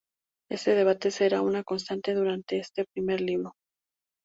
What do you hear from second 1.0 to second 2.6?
será una constante durante